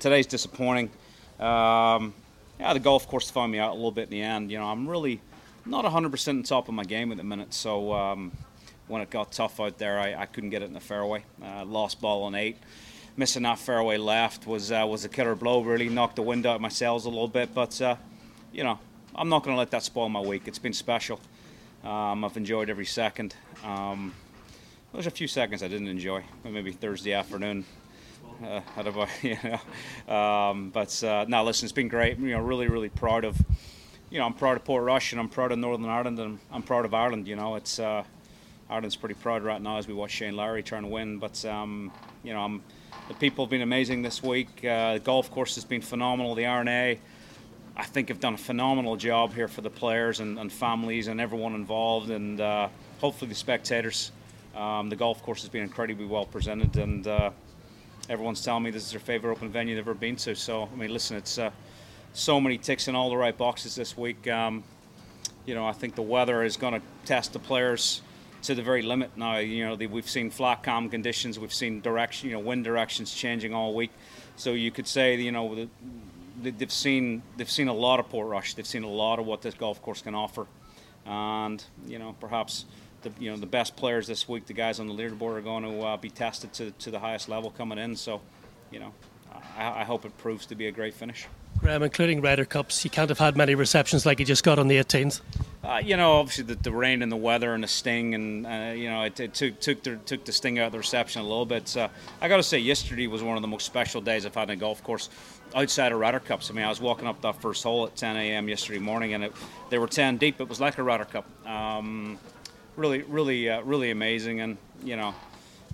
[0.00, 0.88] Today's disappointing.
[1.38, 2.14] Um,
[2.58, 4.50] yeah, the golf course found me out a little bit in the end.
[4.50, 5.20] You know, I'm really
[5.66, 8.32] not 100% on top of my game at the minute, so um,
[8.88, 11.22] when it got tough out there, I, I couldn't get it in the fairway.
[11.42, 12.56] Uh, lost ball on eight.
[13.18, 15.60] Missing that fairway left was uh, was a killer blow.
[15.60, 17.96] Really knocked the wind out of my sails a little bit, but uh,
[18.54, 18.78] you know,
[19.14, 20.44] I'm not going to let that spoil my week.
[20.46, 21.20] It's been special.
[21.84, 23.34] Um, I've enjoyed every second.
[23.62, 24.14] Um,
[24.94, 27.66] there's a few seconds I didn't enjoy, maybe Thursday afternoon.
[28.46, 32.18] Uh, about, you know, um, but uh, now listen, it's been great.
[32.18, 33.36] You know, really, really proud of,
[34.08, 36.86] you know, I'm proud of Portrush and I'm proud of Northern Ireland and I'm proud
[36.86, 37.28] of Ireland.
[37.28, 38.02] You know, it's uh,
[38.70, 41.18] Ireland's pretty proud right now as we watch Shane Lowry trying to win.
[41.18, 42.62] But um, you know, I'm,
[43.08, 44.64] the people have been amazing this week.
[44.64, 46.34] Uh, the golf course has been phenomenal.
[46.34, 46.98] The R&A,
[47.76, 51.20] I think, have done a phenomenal job here for the players and, and families and
[51.20, 52.68] everyone involved, and uh,
[53.00, 54.12] hopefully the spectators.
[54.54, 57.30] Um, the golf course has been incredibly well presented, and uh,
[58.08, 60.34] everyone's telling me this is their favorite open venue they've ever been to.
[60.34, 61.50] So, I mean, listen, it's uh,
[62.12, 64.28] so many ticks in all the right boxes this week.
[64.28, 64.64] Um,
[65.46, 68.02] you know, I think the weather is going to test the players
[68.42, 69.38] to the very limit now.
[69.38, 71.38] You know, we've seen flat, calm conditions.
[71.38, 73.90] We've seen direction, you know, wind directions changing all week.
[74.36, 75.68] So you could say, you know,
[76.42, 78.54] they've seen they've seen a lot of Portrush.
[78.54, 80.46] They've seen a lot of what this golf course can offer,
[81.04, 82.64] and you know, perhaps
[83.02, 85.64] the you know the best players this week, the guys on the leaderboard, are going
[85.64, 87.96] to uh, be tested to to the highest level coming in.
[87.96, 88.20] So,
[88.70, 88.92] you know,
[89.56, 91.26] I, I hope it proves to be a great finish.
[91.58, 94.68] Graeme, including Ryder Cups, you can't have had many receptions like you just got on
[94.68, 95.20] the 18th.
[95.62, 98.72] Uh, you know, obviously the, the, rain and the weather and the sting, and uh,
[98.74, 101.24] you know, it, it, took took the, took the sting out of the reception a
[101.24, 101.76] little bit.
[101.76, 104.56] I got to say, yesterday was one of the most special days I've had in
[104.56, 105.10] a golf course
[105.54, 106.50] outside of Ryder Cups.
[106.50, 108.48] I mean, I was walking up that first hole at 10 a.m.
[108.48, 109.32] yesterday morning, and it,
[109.68, 110.40] they were 10 deep.
[110.40, 111.26] It was like a Ryder Cup.
[111.46, 112.18] Um,
[112.76, 115.14] really, really, uh, really amazing, and you know,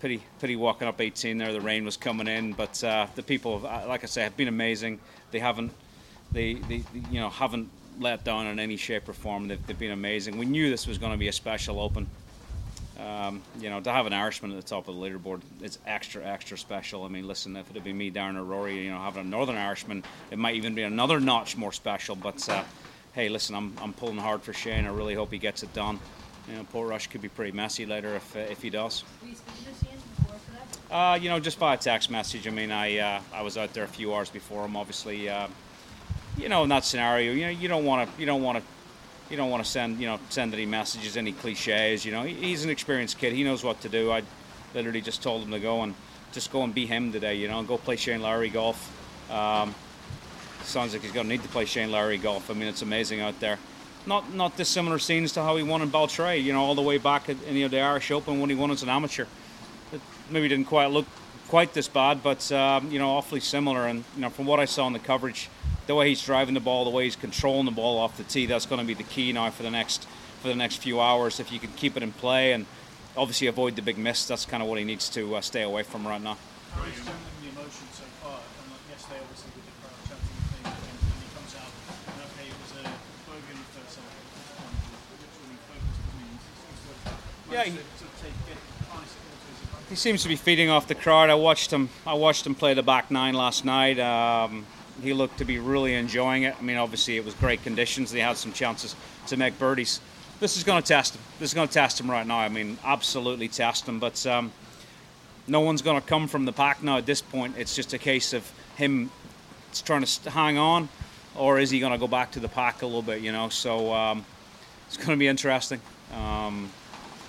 [0.00, 1.52] pity pity walking up 18 there.
[1.52, 4.48] The rain was coming in, but uh, the people, uh, like I say, have been
[4.48, 5.00] amazing.
[5.30, 5.72] They haven't,
[6.32, 9.48] they, they, you know, haven't let down in any shape or form.
[9.48, 10.38] They've, they've been amazing.
[10.38, 12.06] We knew this was going to be a special Open.
[13.00, 16.24] Um, you know, to have an Irishman at the top of the leaderboard, it's extra,
[16.24, 17.04] extra special.
[17.04, 19.28] I mean, listen, if it had been me, Darren, or Rory, you know, having a
[19.28, 22.14] Northern Irishman, it might even be another notch more special.
[22.14, 22.62] But uh,
[23.12, 24.84] hey, listen, I'm, I'm pulling hard for Shane.
[24.84, 25.98] I really hope he gets it done.
[26.48, 29.04] You know, Portrush could be pretty messy later if, uh, if he does.
[30.90, 32.46] Uh, you know, just by a text message.
[32.46, 34.76] I mean, I uh, I was out there a few hours before him.
[34.76, 35.46] Obviously, uh,
[36.36, 38.64] you know, in that scenario, you know, you don't want to, you don't want to,
[39.30, 42.04] you don't want to send, you know, send any messages, any cliches.
[42.04, 43.32] You know, he's an experienced kid.
[43.32, 44.10] He knows what to do.
[44.12, 44.22] I
[44.74, 45.94] literally just told him to go and
[46.32, 47.36] just go and be him today.
[47.36, 48.90] You know, go play Shane Lowry golf.
[49.30, 49.74] Um,
[50.64, 52.50] sounds like he's going to need to play Shane Lowry golf.
[52.50, 53.58] I mean, it's amazing out there.
[54.06, 56.42] Not not dissimilar scenes to how he won in Baltray.
[56.42, 58.70] You know, all the way back at you know the Irish Open when he won
[58.70, 59.26] as an amateur.
[59.92, 61.06] It maybe didn't quite look
[61.48, 63.86] quite this bad, but um, you know, awfully similar.
[63.86, 65.48] And you know, from what I saw in the coverage
[65.86, 68.46] the way he's driving the ball, the way he's controlling the ball off the tee,
[68.46, 70.06] that's going to be the key now for the next
[70.40, 71.38] for the next few hours.
[71.38, 72.66] If you can keep it in play and
[73.16, 75.82] obviously avoid the big miss, that's kind of what he needs to uh, stay away
[75.82, 76.36] from right now.
[87.52, 87.78] Yeah, he,
[89.90, 91.28] he, seems to be feeding off the crowd.
[91.28, 91.90] I watched him.
[92.06, 93.98] I watched him play the back nine last night.
[93.98, 94.64] Um,
[95.02, 96.56] he looked to be really enjoying it.
[96.58, 98.10] I mean, obviously it was great conditions.
[98.10, 98.96] They had some chances
[99.26, 100.00] to make birdies.
[100.40, 101.20] This is going to test him.
[101.38, 102.38] This is going to test him right now.
[102.38, 103.98] I mean, absolutely test him.
[103.98, 104.50] But um,
[105.46, 107.56] no one's going to come from the pack now at this point.
[107.58, 109.10] It's just a case of him
[109.84, 110.88] trying to hang on,
[111.36, 113.20] or is he going to go back to the pack a little bit?
[113.20, 114.24] You know, so um,
[114.86, 115.80] it's going to be interesting.
[116.14, 116.70] Um,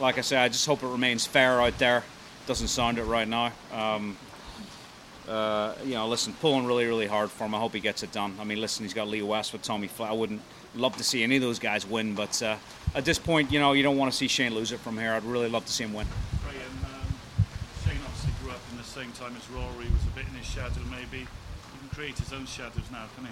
[0.00, 2.04] like I said, I just hope it remains fair out there.
[2.46, 3.52] Doesn't sound it right now.
[3.72, 4.16] Um,
[5.28, 7.54] uh, you know, listen, pulling really, really hard for him.
[7.54, 8.36] I hope he gets it done.
[8.40, 10.16] I mean, listen, he's got Lee Westwood Tommy Fleetwood.
[10.16, 10.42] I wouldn't
[10.76, 12.56] love to see any of those guys win, but uh,
[12.94, 15.12] at this point, you know, you don't want to see Shane lose it from here.
[15.12, 16.06] I'd really love to see him win.
[16.44, 17.14] Graeme, um,
[17.84, 20.46] Shane obviously grew up in the same time as Rory, was a bit in his
[20.46, 21.20] shadow maybe.
[21.20, 23.30] He can create his own shadows now, can he?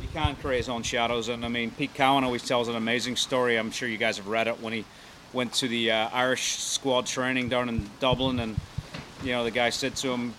[0.00, 3.16] He can create his own shadows, and I mean, Pete Cowan always tells an amazing
[3.16, 3.56] story.
[3.56, 4.84] I'm sure you guys have read it when he
[5.34, 8.56] went to the uh, Irish squad training down in Dublin, and
[9.22, 10.34] you know, the guy said to him,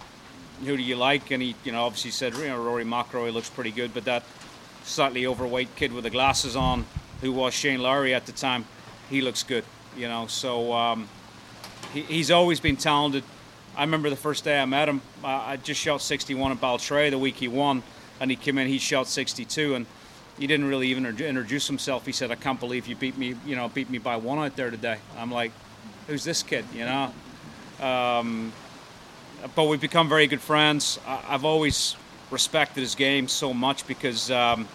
[0.63, 1.31] who do you like?
[1.31, 4.23] And he, you know, obviously said, you know, Rory McIlroy looks pretty good, but that
[4.83, 6.85] slightly overweight kid with the glasses on,
[7.21, 8.65] who was Shane Lowry at the time,
[9.09, 9.65] he looks good,
[9.97, 10.27] you know.
[10.27, 11.09] So um,
[11.93, 13.23] he, he's always been talented.
[13.75, 17.17] I remember the first day I met him, I just shot 61 at Baltray the
[17.17, 17.83] week he won,
[18.21, 19.85] and he came in, he shot 62, and
[20.37, 22.05] he didn't really even introduce himself.
[22.05, 24.55] He said, "I can't believe you beat me, you know, beat me by one out
[24.55, 25.51] there today." I'm like,
[26.07, 27.13] "Who's this kid?" You know.
[27.79, 28.53] Um,
[29.55, 30.99] but we've become very good friends.
[31.05, 31.95] I've always
[32.31, 34.67] respected his game so much because um,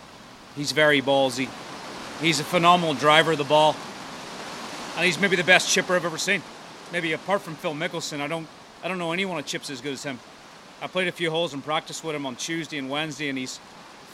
[0.56, 1.48] he's very ballsy.
[2.20, 3.74] He's a phenomenal driver of the ball,
[4.96, 6.42] and he's maybe the best chipper I've ever seen.
[6.92, 8.46] Maybe apart from Phil Mickelson, I don't
[8.82, 10.18] I don't know anyone that chips as good as him.
[10.82, 13.60] I played a few holes in practice with him on Tuesday and Wednesday, and he's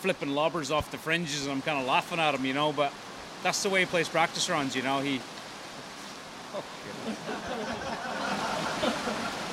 [0.06, 2.73] flipping lobbers off the fringes, and I'm kind of laughing at him, you know.
[2.73, 2.93] But
[3.43, 5.00] that's the way he plays practice runs, you know.
[5.00, 5.20] He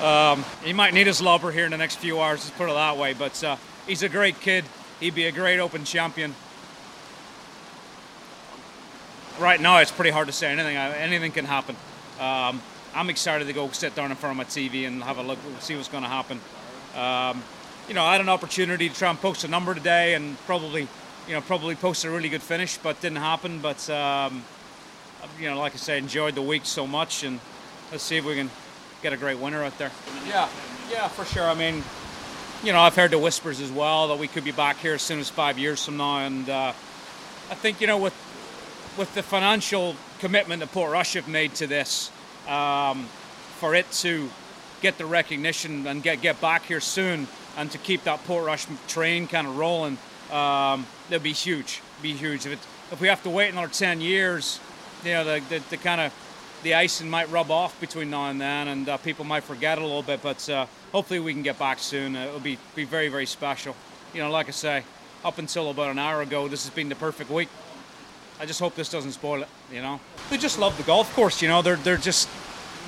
[0.00, 2.74] um, he might need his lobber here in the next few hours, let's put it
[2.74, 3.14] that way.
[3.14, 3.56] But uh,
[3.88, 4.64] he's a great kid.
[5.00, 6.36] He'd be a great Open champion.
[9.40, 10.76] Right now, it's pretty hard to say anything.
[10.76, 11.74] Uh, anything can happen.
[12.20, 12.62] Um,
[12.94, 15.40] I'm excited to go sit down in front of my TV and have a look,
[15.58, 16.40] see what's going to happen.
[16.94, 17.42] Um,
[17.88, 20.88] you know, I had an opportunity to try and post a number today, and probably,
[21.28, 23.60] you know, probably post a really good finish, but didn't happen.
[23.60, 24.44] But um,
[25.38, 27.40] you know, like I said, enjoyed the week so much, and
[27.90, 28.50] let's see if we can
[29.02, 29.90] get a great winner out there.
[30.26, 30.48] Yeah,
[30.90, 31.44] yeah, for sure.
[31.44, 31.82] I mean,
[32.62, 35.02] you know, I've heard the whispers as well that we could be back here as
[35.02, 36.72] soon as five years from now, and uh,
[37.50, 38.14] I think you know with
[38.96, 42.10] with the financial commitment that Port Portrush have made to this,
[42.48, 43.04] um,
[43.58, 44.30] for it to
[44.80, 49.26] get the recognition and get get back here soon, and to keep that Portrush train
[49.26, 49.98] kind of rolling,
[50.30, 51.80] um, that'd be huge.
[52.02, 52.58] Be huge if it
[52.92, 54.60] if we have to wait another ten years
[55.04, 56.12] you know, the, the, the kind of
[56.62, 59.82] the icing might rub off between now and then, and uh, people might forget a
[59.82, 60.22] little bit.
[60.22, 62.16] But uh, hopefully, we can get back soon.
[62.16, 63.76] Uh, it'll be be very very special.
[64.14, 64.84] You know, like I say,
[65.24, 67.48] up until about an hour ago, this has been the perfect week.
[68.40, 69.48] I just hope this doesn't spoil it.
[69.70, 70.00] You know,
[70.30, 71.42] they just love the golf course.
[71.42, 72.28] You know, they're they're just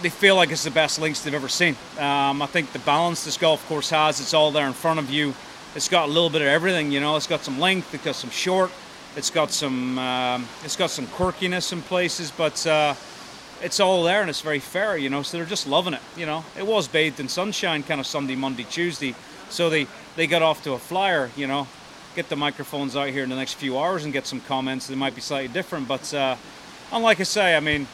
[0.02, 1.76] they feel like it's the best links they've ever seen.
[1.98, 5.10] Um, I think the balance this golf course has, it's all there in front of
[5.10, 5.34] you.
[5.74, 6.90] It's got a little bit of everything.
[6.92, 8.70] You know, it's got some length, it's got some short
[9.16, 12.94] it's got some um, it's got some quirkiness in places, but uh,
[13.62, 15.22] it's all there and it's very fair, you know.
[15.22, 16.44] So they're just loving it, you know.
[16.56, 19.14] It was bathed in sunshine, kind of Sunday, Monday, Tuesday,
[19.48, 21.66] so they they got off to a flyer, you know.
[22.14, 24.86] Get the microphones out here in the next few hours and get some comments.
[24.86, 26.36] They might be slightly different, but uh,
[26.92, 27.88] and like I say, I mean,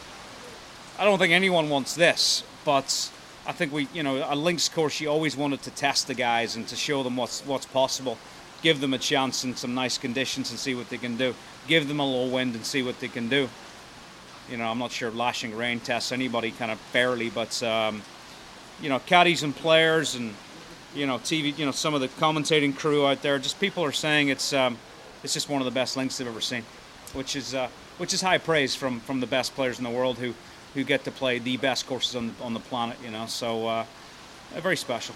[1.02, 3.10] I don't think anyone wants this, but
[3.44, 6.54] I think we, you know, a links course you always wanted to test the guys
[6.54, 8.16] and to show them what's what's possible
[8.62, 11.34] give them a chance in some nice conditions and see what they can do.
[11.66, 13.48] Give them a low wind and see what they can do.
[14.48, 18.02] You know, I'm not sure lashing rain tests anybody kind of fairly, but um,
[18.80, 20.32] you know, caddies and players and
[20.94, 23.90] you know, TV, you know, some of the commentating crew out there, just people are
[23.90, 24.78] saying it's um,
[25.24, 26.62] it's just one of the best links they've ever seen,
[27.12, 27.66] which is uh,
[27.98, 30.32] which is high praise from from the best players in the world who
[30.74, 32.96] who get to play the best courses on on the planet.
[33.04, 33.84] You know, so uh,
[34.60, 35.14] very special.